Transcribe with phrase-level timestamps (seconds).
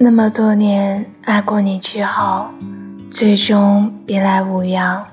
[0.00, 2.46] 那么多年爱过你之后，
[3.10, 5.04] 最终别来无恙。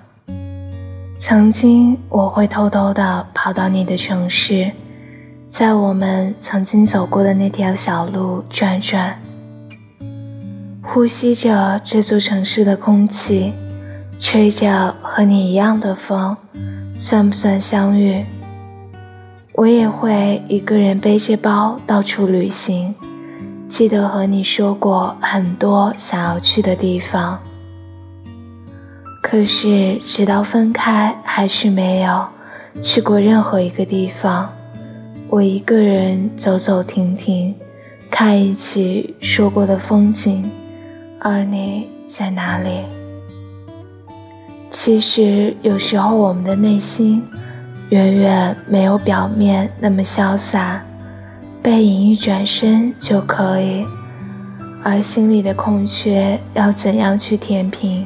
[1.18, 4.72] 曾经我会偷偷的跑到你的城市，
[5.50, 9.20] 在我们曾经走过的那条小路转转，
[10.84, 13.54] 呼吸着这座城市的空气，
[14.20, 16.38] 吹着和你一样的风，
[17.00, 18.24] 算不算相遇？
[19.54, 22.94] 我也会一个人背着包到处旅行。
[23.76, 27.38] 记得和你说过很多想要去的地方，
[29.22, 32.26] 可是直到分开，还是没有
[32.82, 34.50] 去过任何一个地方。
[35.28, 37.54] 我一个人走走停停，
[38.10, 40.50] 看一起说过的风景，
[41.20, 42.86] 而你在哪里？
[44.72, 47.22] 其实有时候我们的内心，
[47.90, 50.82] 远远没有表面那么潇洒。
[51.66, 53.84] 背影一转身就可以，
[54.84, 58.06] 而心里的空缺要怎样去填平？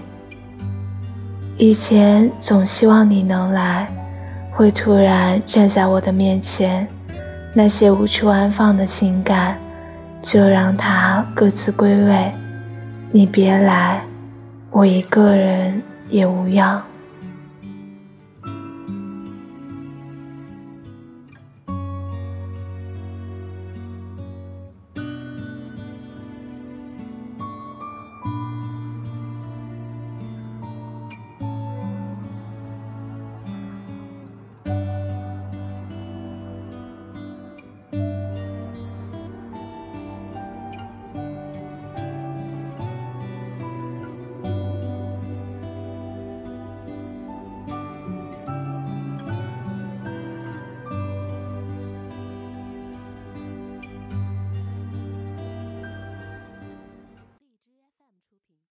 [1.57, 3.85] 以前总希望你能来，
[4.49, 6.87] 会突然站在我的面前，
[7.53, 9.57] 那些无处安放的情感，
[10.21, 12.31] 就让它各自归位。
[13.11, 14.01] 你别来，
[14.71, 16.81] 我一个人也无恙。